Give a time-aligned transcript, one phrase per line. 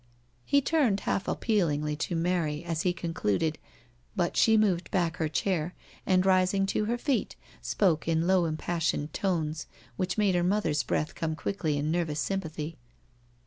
[0.01, 0.03] *^
[0.45, 3.59] He turned half appealingly to Mary as he concluded,
[4.15, 5.73] but she moved back her chair^
[6.07, 9.67] and rising to her feet spoke in low impassioned tones,
[9.97, 12.79] which made her mother's breath come quickly in nervous sympathy.